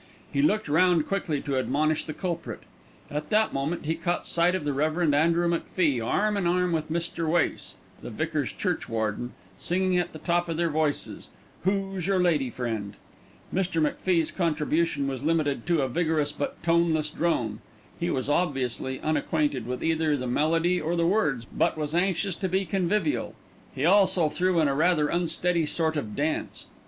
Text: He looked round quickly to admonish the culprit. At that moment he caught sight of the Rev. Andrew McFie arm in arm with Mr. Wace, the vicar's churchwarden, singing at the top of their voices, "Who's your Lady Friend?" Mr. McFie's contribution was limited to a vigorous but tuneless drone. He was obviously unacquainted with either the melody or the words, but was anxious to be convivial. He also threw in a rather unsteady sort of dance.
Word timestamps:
He 0.33 0.41
looked 0.41 0.67
round 0.67 1.07
quickly 1.07 1.41
to 1.41 1.59
admonish 1.59 2.05
the 2.05 2.13
culprit. 2.13 2.61
At 3.11 3.29
that 3.29 3.53
moment 3.53 3.85
he 3.85 3.93
caught 3.93 4.25
sight 4.25 4.55
of 4.55 4.65
the 4.65 4.73
Rev. 4.73 5.13
Andrew 5.13 5.47
McFie 5.47 6.03
arm 6.03 6.35
in 6.37 6.47
arm 6.47 6.71
with 6.71 6.91
Mr. 6.91 7.29
Wace, 7.29 7.75
the 8.01 8.09
vicar's 8.09 8.51
churchwarden, 8.51 9.33
singing 9.59 9.99
at 9.99 10.11
the 10.11 10.17
top 10.17 10.49
of 10.49 10.57
their 10.57 10.71
voices, 10.71 11.29
"Who's 11.65 12.07
your 12.07 12.19
Lady 12.19 12.49
Friend?" 12.49 12.95
Mr. 13.53 13.79
McFie's 13.79 14.31
contribution 14.31 15.07
was 15.07 15.23
limited 15.23 15.67
to 15.67 15.83
a 15.83 15.87
vigorous 15.87 16.31
but 16.31 16.63
tuneless 16.63 17.11
drone. 17.11 17.59
He 17.99 18.09
was 18.09 18.27
obviously 18.27 18.99
unacquainted 19.01 19.67
with 19.67 19.83
either 19.83 20.17
the 20.17 20.25
melody 20.25 20.81
or 20.81 20.95
the 20.95 21.05
words, 21.05 21.45
but 21.45 21.77
was 21.77 21.93
anxious 21.93 22.35
to 22.37 22.49
be 22.49 22.65
convivial. 22.65 23.35
He 23.75 23.85
also 23.85 24.29
threw 24.29 24.59
in 24.59 24.67
a 24.67 24.73
rather 24.73 25.09
unsteady 25.09 25.67
sort 25.67 25.95
of 25.95 26.15
dance. 26.15 26.65